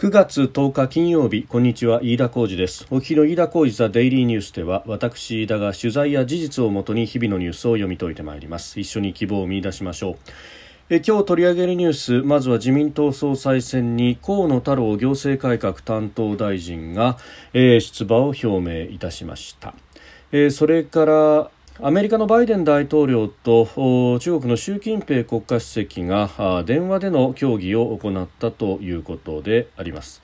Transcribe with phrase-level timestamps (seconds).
[0.00, 2.86] 9月10日金曜日こんにちは飯田浩二です。
[2.90, 8.80] お日の飯田浩二ザデイリーニュースでは私飯田が取材や事実をもとに日々のニュースを読み解いてまいります。
[8.80, 10.16] 一緒に希望を見出しましょう。
[10.88, 17.18] え今日取り上げるニュースまずは自民党総裁選に河野太郎行政改革担当大臣が、
[17.52, 19.74] えー、出馬を表明いたしました、
[20.32, 21.50] えー、それから
[21.82, 30.20] アメリカのバイデン大統領と中国の習近平国家主席が電話での協議を行ったということであります。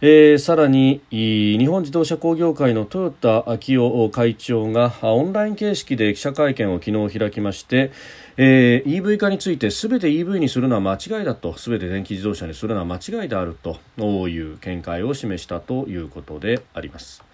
[0.00, 7.90] えー、さらに日本自動車工業会の豊田昭夫会長がオンライン形式で記者会見を昨日開きまして、
[8.36, 13.56] えー、EV 化について全て EV にするのは間違いだと全て電気自動車にするのは間違いである
[13.96, 17.33] という見解を示したということであります。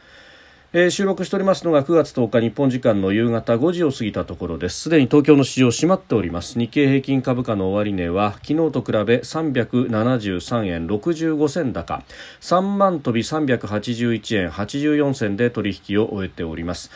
[0.72, 4.82] えー、収録しておりますのが9月10日日本時間の夕方5時を過ぎたところです。
[4.82, 6.60] すでに東京の市場閉まっております。
[6.60, 12.04] 日経平均株価の終値は昨日と比べ373円65銭高。
[12.40, 16.92] 3万飛び381円84銭で取引を終えております。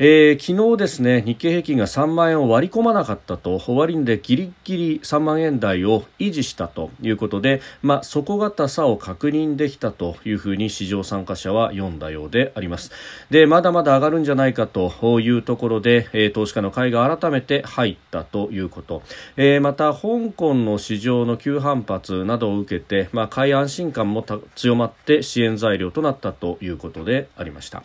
[0.00, 12.90] えー、昨日ですね日経平均が3万円を割り込まなかったと終値でギリギリ3万円台を維持したということで、まあ、底堅さを確認できたというふうに市場参加者は読んだようであります。
[13.30, 19.02] でまだまだ上がるんじゃないかというところで、えー、投資家の買いが改めて入ったということ、
[19.36, 24.24] えー、また香港の市場の急反発などを受けて、まあ、買い安心感も
[24.56, 27.84] 強まって支援材料となったということでありました。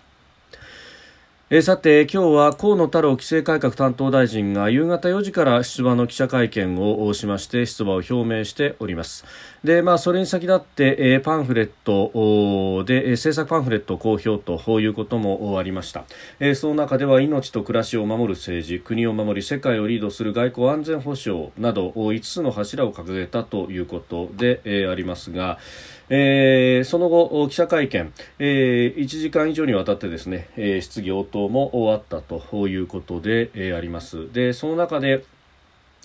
[1.52, 9.26] えさて今日は河野太郎規制改革担当大臣が夕方4時から出馬の記者会見をしまして出馬を表明しております。
[9.64, 16.06] でまあそれに先立って、えパンフレットで、政策パンフレット公表ということもありました、
[16.40, 25.58] えその中では命と暮らしを守る政治国を守り世界をリードする外交安全保障など5つの柱を掲げたということで、えありますが
[26.10, 34.32] えー、その後、記者会見、えー、1時間以上にわたってですね、えー、質疑応答も終わったということで、えー、あります。
[34.34, 35.24] で、その中で、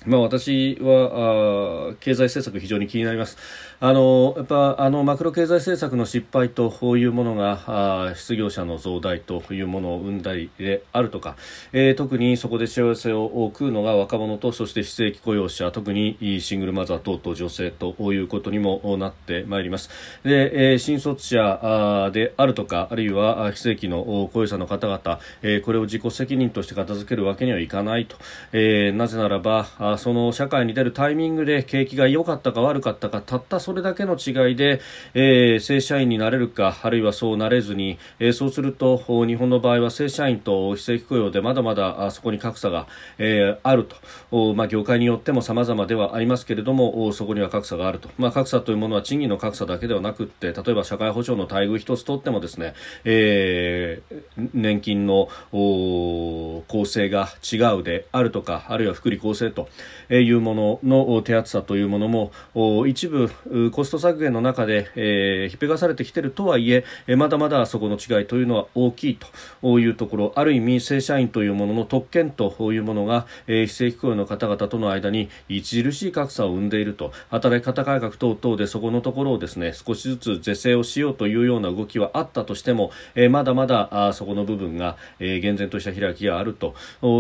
[0.07, 3.37] まあ、私はあ経済政策非常に気になります。
[3.81, 11.37] あのやっぱあのマクロ経済政策の失敗というものがあ失業者の増大というものを生んだりであるとか、
[11.73, 19.91] えー、特にそこで幸せを食うのが若者とそして非正規雇用者特にシングルマザー等々女性ということにもなってまいります。
[20.23, 28.17] で、えー、新卒者あであるとかあるいは非正規の雇用者の方々、えー、これを自己責任として片付けるわけにはいかないと、
[28.53, 29.67] えー、なぜならば
[29.99, 34.81] その社会に出るタイミングで景気が良かったか悪かったかたったそれだけの違いで、
[35.15, 42.87] えー、正社員になれるかあるいはそうなれずに、えー、そうすると日本の場合は正社員と非正規雇用でまだまだあそこに格差が、
[43.19, 43.89] えー、ある
[44.31, 52.75] と、まあ、業界によっても様々ではありますけれどもそこには格差があると、まあ、格差というものは賃金の格差だけではなくって例えば社会保障の待遇一つとってもですね、
[53.05, 59.69] えー、年金の構成が違うであるとかあるいは福利厚生と
[60.11, 62.09] いうものの手厚さというもの
[62.55, 63.31] も一部
[63.73, 66.85] コスト削減の中で、えー、ひっぺがされてきているとはいえ
[67.17, 69.19] まだまだそこの違いというのは大きい
[69.63, 77.13] というところある意味正社員というものの特権というものが、えー、非正規雇用の方々との間に著しい格差を生んでいると。
[77.31, 86.75] 働き方改革等々でそこのところをですね少しずつ是正をしようというような動きはあったとしても、えー、まだまだあそこの部分が、えー、厳然とした開きがあると。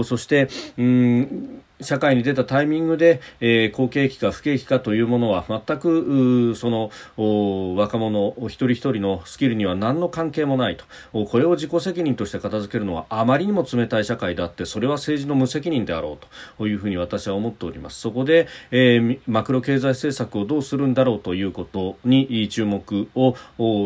[0.05, 0.49] そして
[0.79, 6.91] うん社会に出たタイミングで、えー、好景気か不景気かというものは全くその
[7.77, 10.85] 若者一人一人のスキルには何の関係もないと。
[11.27, 16.27] これを自己責任として片付けるのはあまりにも冷たい社会であってそれは政治の無責任であろう
[16.59, 18.01] というふうに私は思っております。
[18.01, 23.35] そこで、えー、マクロ経済政策をどうするんだろうということに注目を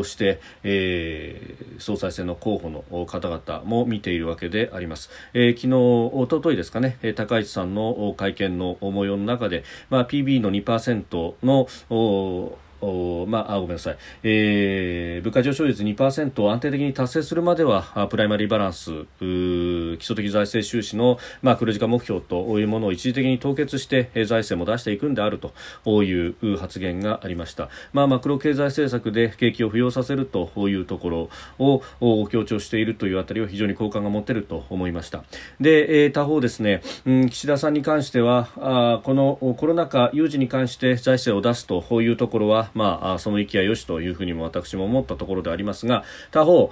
[0.04, 5.74] して、えー、総裁選の候補の方々も見ているわけであります、えー、昨日
[6.16, 35.24] おとといですかね高市さんのの会見の模様の中で、まあ、PB の2%のおまあ、ごめんなさい、えー、物価上昇率2%を安定的に達成するまではプライマリーバランス基礎的財政収支の、まあ、黒字化目標というものを一時的に凍結して財政も出していくんであるという発言がありました、まあ、マクロ経済政策で景気を浮揚させるというところを強調しているというあたりは非常に好感が持てると思いました。
[35.60, 46.70] で、えー、他方ですね、うん、岸田さんに関してはあこのコロナ禍有事に関して財政を出すというところはまあ、その域はよしというふうにも私も思ったところでありますが他方、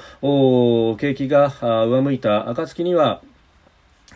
[0.96, 1.52] 景気が
[1.86, 3.22] 上向いた暁には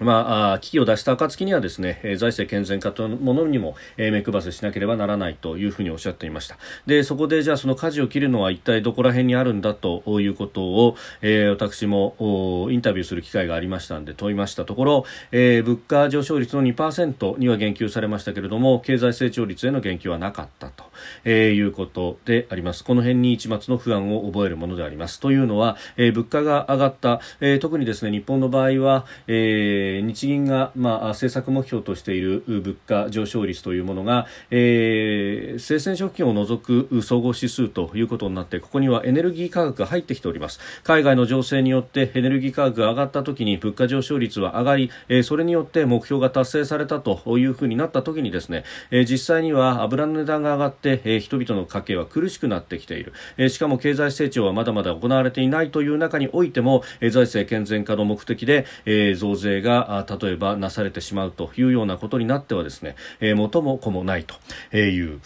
[0.00, 6.56] まあ、危機を出した暁にはですね、財政健全化というものにも、目配せしなければならないというふうにおっしゃっていました。
[6.86, 20.84] で、そこでじゃあその舵を切るのは一体どこら辺にあるんだということを、えー、私もインタビューする機会がありましたので問いましたところ、えー、物価上昇率の2%には言及されましたけれども、経済成長率への言及はなかったと、
[21.24, 22.84] えー、いうことであります。
[22.84, 25.20] この辺に一末の不安を覚えるものであります。
[25.20, 40.60] というのは、えー、物価が上がった、えー、特にですね、日本の場合は、えーえー、日銀が、まあ、政策目標としている物価上昇率というものが、えー、生鮮食品を除く総合指数ということになってここにはエネルギー価格が入ってきております。
[40.84, 59.79] 海外の情勢によってエネルギー価格が上がった時に物価上昇率は上がり、えー、それによって目標が達成されたというふうになった時にですね、えー、実際には油の値段が上がって、えー、人々の家計は苦しくなってきている、えー、しかも経済成長はまだまだ行われていないという中においても、えー、財政健全化の目的で、えー、増税が
[60.20, 64.34] 例えばなされてしまうというようなことになってはですね、えー、元も子もないと
[64.76, 65.20] いう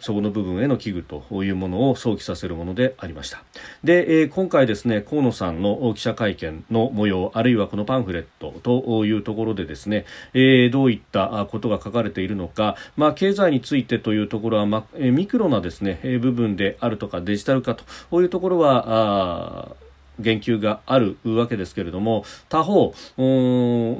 [0.00, 3.42] そこの部分への危惧というものを想起させるものでありました。
[3.82, 10.04] で、えー、今回ですね河野さんの記者会見の模様あるいはこのパンフレットというところでですね、
[10.34, 19.76] えー、どういったことが書かれているのか、まあ、経済についてというところは、ま、ミクロなですね部分であるとかデジタル化というところは
[20.18, 22.94] 言及があるわけですけれども他方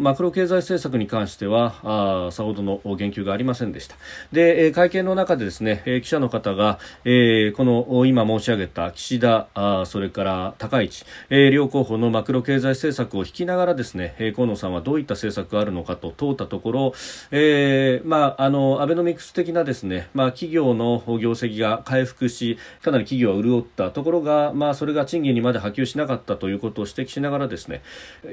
[0.01, 3.97] マクロ経済政策に関してはあさほどの言及がありませんでした。
[4.33, 16.95] で会見の中でですね記者の方が、えー、この今申し上げた岸田あそれから高市、えー、両候補のマクロ経済政策を引きながらですね河野さんはどういった政策があるのかと問うたところ、
[17.31, 27.83] えー、まあ、あのアベノミクス的なですね、まあ、企業の業績が回復しかなり企業は潤ったところが、まあ、それが賃金にまで波及しなかったということを指摘しながらですね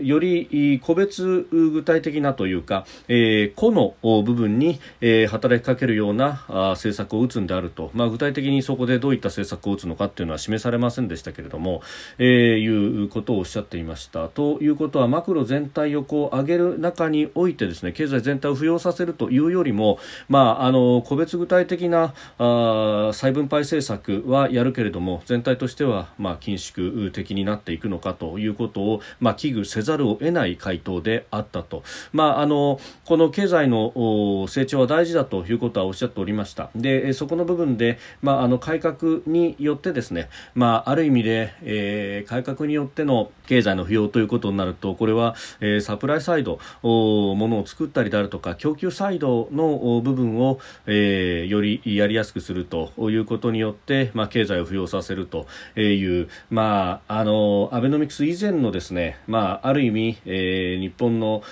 [0.01, 11.81] より個別具体的なというか、えー、個の部分に、えー、働きかけるようなあ政策を打つんであると、まあ、具体的にそこでどういった政策を打つのかというのは示されませんでしたけれども、
[12.17, 12.27] えー、
[12.57, 14.29] いうことをおっしゃっていました。
[14.29, 19.99] ということはマクロ全体をこう上げる中においてですね経済全体を浮揚させるというよりも、
[20.29, 36.69] まあ、あの個別具体的なあ再分配政策はやるけれども全体としては、まあ、緊縮的になってていくのかということを、まあ、危惧せざるを得ない回答であったと、まあ、あのこの経済の成長は大事だということはおっしゃっておりました。
[36.75, 55.47] でそこの部分で、まあ、あの改革によってですね、まあ、ある意味で、えー、改革によっての経済の不要ということになるとこれは、えー、サプライサイドものを作ったりであるとか供給サイドの部分を、えー、よりやりやすくするということによって、まあ、経済を浮揚させると
[55.79, 57.33] いう、まあ、あの
[57.71, 61.43] アベノミクス以前のですね、まあ、ある意味、えー、日本の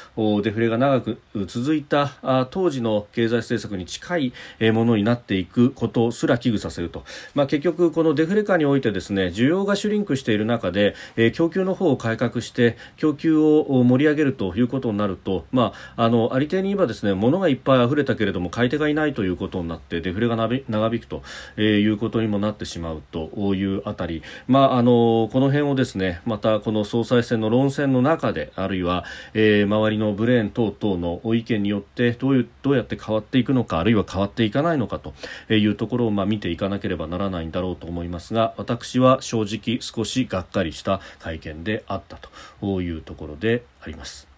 [0.41, 4.33] デフレが長く続いたあ当時の経済政策に近い
[4.71, 7.03] ものになっていくことすら危惧させると、
[7.33, 21.23] まあ、結局このデフレ下においてですね需要がシュリンクしている中で、えー、供給の方を改革して供給を盛り上げるということになると、まあ、あのありていに言えばですね物がいっぱい溢れたけれども買い手がいないということになってデフレが長引くと、
[21.57, 29.03] いうことにもなってしまうというあたり、まあ、あのこの辺をですですねまたこの総裁選の論戦の中であるいは、
[29.33, 35.13] えー、周りのブレーン等々の意見によってどういうどうやって変わっていくのかあるいは変わっていかないのかと
[35.53, 42.17] いうところを、まあ、見ていかなければならないんだろうと思いますが私は正直少しがっかりした会見であった
[42.61, 44.30] というところであります。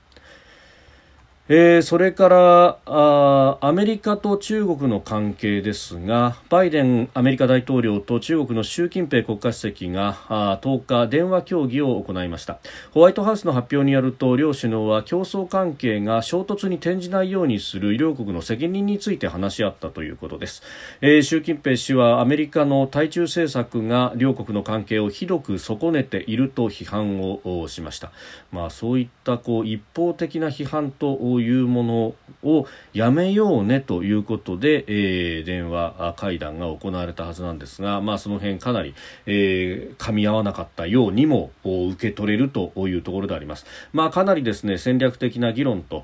[1.50, 12.60] えー、それからあアメリカと中国の関係ですがバイデンアメリカ大統領と中国の習近平国家主席があ10日電話協議を行いました。
[12.92, 20.64] ホワイトハウスの発表によると両首脳は競争関係が衝突に転じないようにする両国の責任について話し合ったということです、
[21.02, 28.14] えー、習近平氏はアメリカの対中政策が両国の関係をひどく損ねていると批判をしました、
[28.54, 38.94] まあ、そういったこう一方的な批判というものをやめようねということで、えー、電話会談が行われたはずなんですが、まあ、その辺かなり、
[39.26, 43.66] えー、噛み合わなかったようにも受け取れるというところであります。
[43.94, 46.04] まあ、かなりですね戦略的な議論と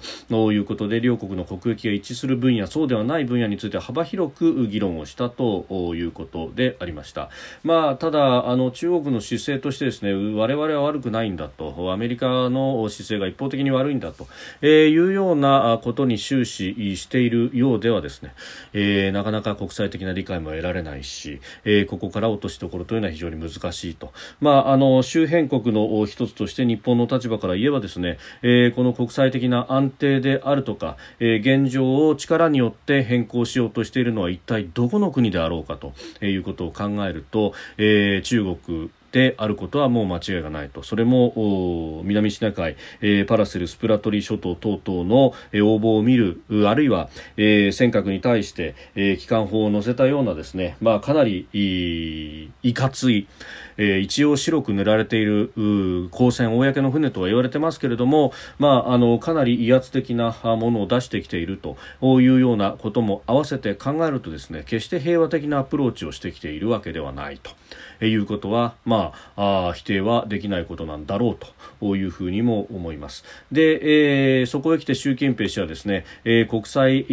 [0.51, 7.29] いうことで両国の国益が一致する分野そうではない分野について幅広く議論をしたということでありました。
[7.63, 14.27] まあ、ただあの中国の姿勢としてですね我々は悪くないんだとアメリカの姿勢が一方的に悪いんだと、
[14.61, 18.33] えー、いうようなことに終始しているようではですね、
[18.71, 35.93] えー、なかなか国際的な理解も得られないし、えー、ここから落としどころというのは非常に難しいと、まあ、あの周辺国の一つとして日本の立場から言えばですね、えー、この国際的な安定であるとか、えー、現状を力によって変更しようとしているのは一体どこの国であろうかと
[36.25, 51.47] いうことを考えると、えー、中国であることはもう間違いがないとそれも南シナ海、えー、パラセルスプラトリー諸島等々の、えー、応募を見るあるいは、えー、尖閣に対して、えー、機関砲を乗せたようなですね、まあ、かなり
[52.63, 53.27] いかつい、
[53.77, 55.51] えー、一応白く塗られている
[56.11, 61.77] 公船公の船とは言われてますけれども、まあ、あのかなり威圧的なものを出してきていると
[62.21, 67.51] いうようなことも合わせて考えるとですね決して平和的なアプローチをしてきているわけではないと。
[68.07, 71.37] いうことは、まあ、あ否定はできないことなんだろう
[71.79, 73.23] というふうにも思います。
[73.51, 77.05] で、えー、そこへ来て習近平氏はですね、えー、国際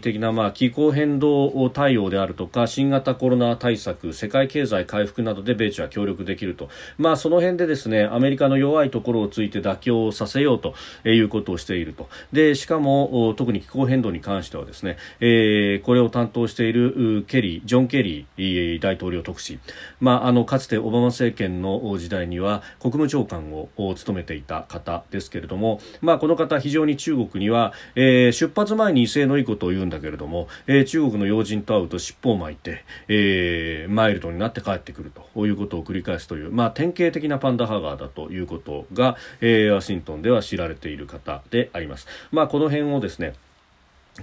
[0.00, 10.74] 的な、まあ、気候変動対応であるとか新型コロナ対策世界経済回復などで米中は協力できると、まあ、その辺でですねアメリカの弱いところをついて妥協させようと
[11.08, 12.08] いうことをしていると。
[12.32, 19.58] でしかも特に気候変動に関してはですね、えー、これを担当しているケリージョン・ケリー大統領特使、
[20.00, 42.06] ま、あのかつてオバマ政権の時代には国務長官を務めていた方ですけれども、まあ、この方非常に中国には、えー、出発前に威勢のいいことを言うんだけれども、えー、中国の要人と会うと尻尾を巻いて、えー、マイルドになって帰ってくるということを繰り返すという、まあ、典型的なパンダハガーだということが、えー、ワシントンでは知られている方であります。
[42.32, 43.34] まあ、この辺をですね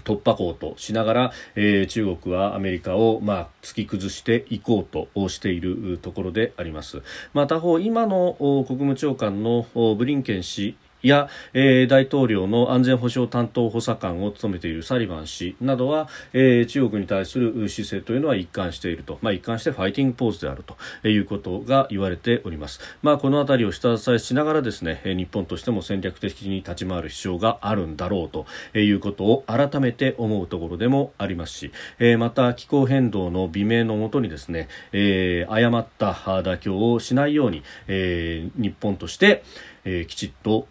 [0.04, 7.02] 突破口としながら、えー、中国はアメリカを、まあ、突き崩していこうとしているところであります。
[7.34, 9.66] まあ、他方、今の国務長官の
[9.98, 10.76] ブリンケン氏
[11.08, 22.80] や、えー、大統領の安全保障担当補佐官を務めているサリバン氏などは、えー、中国に対する姿勢というのは一貫していると、まあ、一貫してファイティングポーズであるということが言われております。
[23.02, 28.46] まあ、この辺りを下支えしながらですね、日本としても戦略的に立ち回る必要があるんだろうと
[28.78, 39.44] いうことを改めて思うところでもありますし、えー、また気候変動の美名のもとにですね、えー、誤った妥協をしないように、えー、日本として、
[39.86, 40.68] えー、きちっと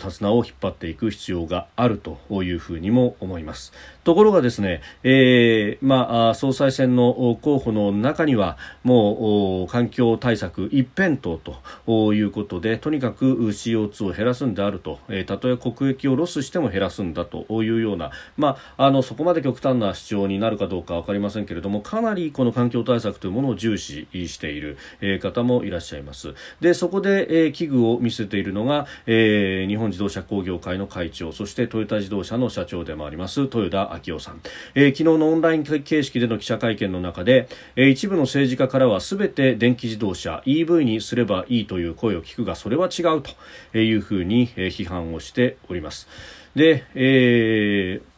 [0.00, 3.72] 手綱を引っ張っていく必要があるというふうにも思います。
[4.04, 11.38] ところがですね、えー、まあ、総裁選の候補の中にはもう環境対策一辺倒
[11.86, 34.40] ということでとにかく CO2 を減らすんであると、えー、たとえ国益をロスしても減らすんだというような、まあ、あのそこまで極端な主張になるかどうか分かりませんけれどもかなりこの環境対策というものを重視している、え方もいらっしゃいますでそこで、え危惧を見せているのが、えー、日本自動車工業会の会長そしてトヨタ自動車の社長でもあります豊田昭夫さん、
[34.74, 46.08] えー、昨日のオンライン形式での記者会見の中で、えー、一部の政治家からは全て電気自動車 EV にすればいいという声を聞くがそれは違うというふうに批判をしております。
[46.54, 48.13] で、えー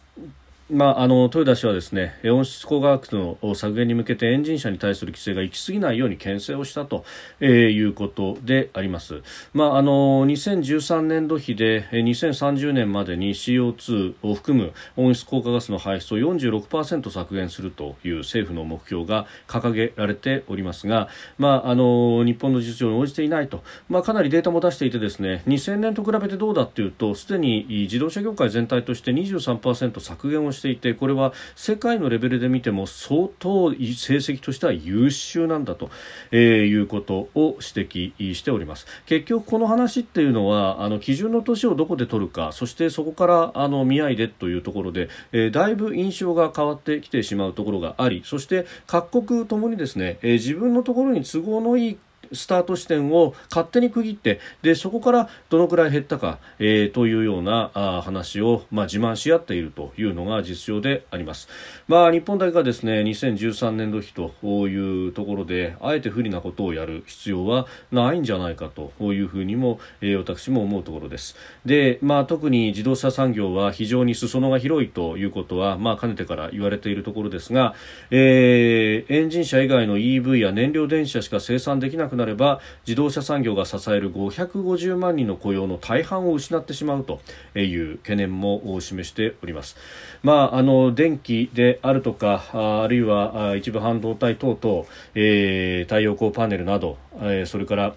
[0.68, 7.04] まあ、あの豊田氏はですね温室効果ガスの削減に向けてエンジン車に対する規制が行き過ぎないように牽制をしたと、
[7.38, 9.22] えー、いうことであります、
[9.54, 21.08] まあ、あの2013年度比で2030年までに CO2 を含む温室効果ガスの排出を46%削減するという政府の目標が掲げられておりますが、
[21.38, 35.90] まあ、あの日本の実情に応じていないと、まあ、かなりデータも出していてですね2000年と比べてどうだというとすでに自動車業界全体として23%削減をしていてこれは世界のレベルで見ても相当成績としては優秀なんだと、
[36.32, 38.86] えー、いうことを指摘しております。
[39.06, 51.98] 結局この話っていうのはあの基準の年をどこで取るかそしてそこからあの見合いでというところで、えー、だいぶ印象が変わってきてしまうところがありそして各国ともにですね、えー、自分のところに都合のいい
[52.32, 61.48] スタート地点を勝手に区切ってでそこからどのくらい減ったか、えー、というようなあ話を、まあ、自慢し合っているというのが実情であります、
[61.88, 64.32] まあ、日本だけがですね2013年度比と
[64.68, 71.36] いうところであえて不利なことをやる必要はないんじゃないかというふうにも、えー、私も思うところです。
[71.64, 77.74] で、まあ、特に自動車産業は非常に裾野が広いということは、まあ、かねてから言われているところですが、
[78.10, 87.20] えー、エンジン車以外の EV や燃料電車しか生産できなくなれば自動車産業が支える550万人の雇用の大半を失ってしまうと
[87.58, 89.76] いう懸念も示しております。
[90.22, 97.94] まあ、あの電気であるとかあるいは一部半導体等々、えー、太陽光パネルなど、えー、それから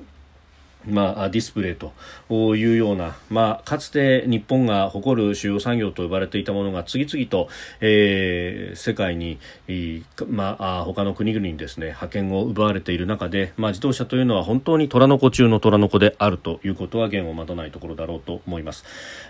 [0.86, 1.92] まあ、ディスプレイと
[2.56, 7.50] いうような、まあ、かつて日本が誇る主要産業と呼ばれていたものが次々と、
[7.82, 9.40] えー、世界に、
[10.28, 18.86] まあ、他の国々にですね覇権を奪われている中で、まあ、自動車というのは本当に虎の子中の虎の子であるということは言を待たないところだろうと思います。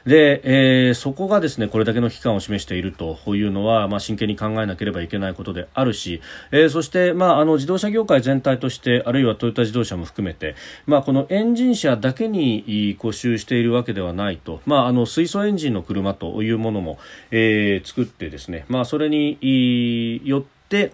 [0.05, 16.99] で、えー、そこがですねこれだけの危機感を示しているというのは、まあ、真剣に考えなければいけないことであるし、えー、そして、まあ、あの自動車業界全体としてあるいはトヨタ自動車も含めて、まあ、このエンジン車だけに固執しているわけではないと、まあ、あの水素エンジンの車というものも、
[17.31, 20.91] えー、作ってですね、まあ、それによって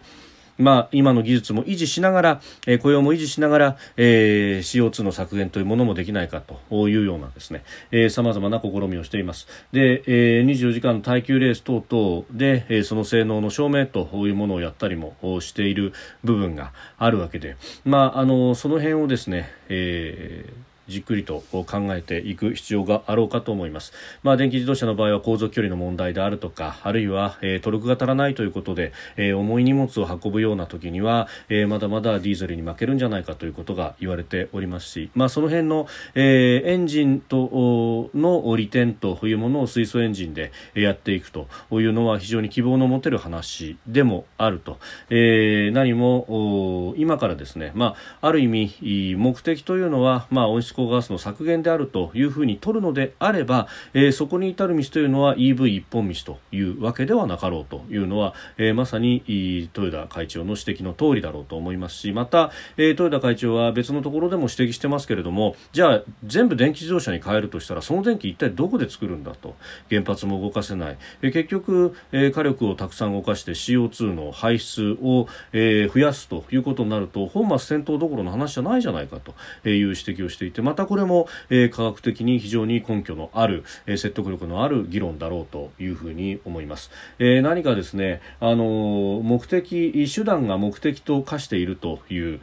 [0.57, 9.47] まあ、今の技術も維持しながら、えー、雇用も維持しながら、えー、CO2 の削減というものもできないかというようなですね、えー、様々な試みをしています。
[9.71, 15.93] で、えー、24時間の耐久レース等々で、えー、その性能の証明というものをやったりもしている
[16.23, 21.65] 部分があるわけで、まあ、あの、その辺をですね、えーじっくりと考
[21.95, 23.93] えていく必要があろうかと思います。
[24.23, 44.77] まあ、電気自動車の場合は航続距離の問題であるとか、あるいは、えー、トルクが足らないということで、えー、重い荷物を運ぶような時には、えー、まだまだディーゼルに負けるんじゃないかということが言われておりますし、まあ、その辺の、えー、エンジンとの利点というものを水素エンジンでやっていくというのは非常に希望の持てる話でもあると。
[45.09, 69.55] えー、何も今からですね、まあ、ある意味目的というのは、まあ、温室効果ガスの削減であるというふうに取るのであれば、えー、そこに至る道というのは EV 一本道というわけではなかろうというのは、えー、まさに豊田会長の指摘の通りだろうと思いますしまた、えー、豊田会長は別のところでも指摘してますけれどもじゃあ全部電気自動車に変えるとしたらその電気一体どこで作るんだと。
[69.89, 79.33] 原発も動かせない、えー、結局、えー、火力をたくさん動かして CO2 の排出を、えー、増やすということになると本末転倒どころの話じゃないじゃないかと
[79.69, 86.89] いう指摘をしていてまたこれも、えー、科学的に非常に根拠のある、えー、説得力のある議論だろうというふうに思います。
[87.19, 92.39] えー、何かですね、あの目的手段が目的と化しているという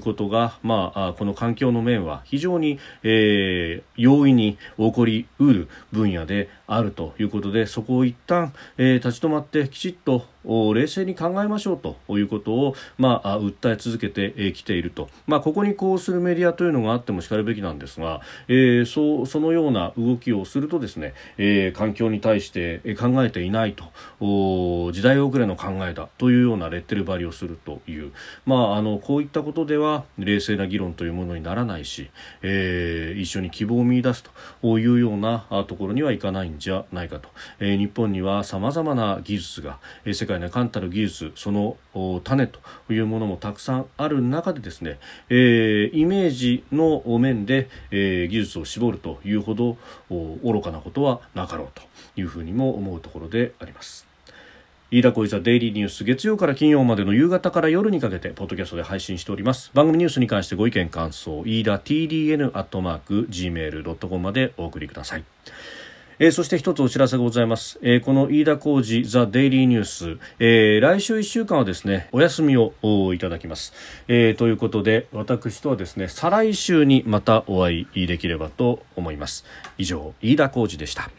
[0.00, 23.84] ことが、まあ、この環境の面は非常に、えー、容易に起こりうる分野であるということでそこを一旦、えー、立ち止まってきちっと冷静に考えましょうということを、まあ、訴え続けてきていると、まあ、ここにこうするメディアというのがあってもしかるべきなんですが、えー、そうそのような動きをするとですね、えー、環境に対して考えていないと。
[24.92, 28.12] 時代遅れの考えだというようなレッテル張りをするという、
[28.44, 32.10] まあ、あのこういったことでは冷静な議論というものにならないし、
[32.42, 34.24] えー、一緒に希望を見出す
[34.62, 39.78] というようなところにはいかないんじゃないかと、えー、日本にはさまざまな技術が
[40.12, 41.76] 世界界の冠たる技術その
[42.24, 49.76] 種というものもたくさんある中でですね、えー、イメージの面で、えー、技術を絞るというほど
[50.10, 51.82] 愚かなことはなかろうと
[52.20, 54.06] いうふうにも思うところであります。
[54.88, 65.24] 飯田小泉デイリーニュース月曜から金曜までの夕方から夜にかけてポッドキャストで配信しております番組ニュースに関してご意見感想飯田 TDN アットマーク Gmail.com までお送りください
[66.18, 72.72] えー、そして一つお知らせがございます、えー、この飯田浩二ザ・デイリーニュース、えー、来週1週間はですねお休みを
[73.14, 73.72] いただきます、
[74.08, 79.44] えー、ということで私とはですね再来週にまたお会いできればと思います。
[79.78, 81.10] 以上飯田浩二でした。